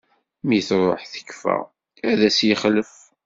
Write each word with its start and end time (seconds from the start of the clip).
Mi 0.47 0.59
truḥ 0.67 1.01
tekfa, 1.13 1.57
ad 2.09 2.19
as-yexlef. 2.27 2.93